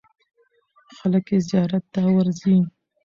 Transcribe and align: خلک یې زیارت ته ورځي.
خلک 0.97 1.25
یې 1.33 1.37
زیارت 1.49 1.83
ته 1.93 2.01
ورځي. 2.15 2.57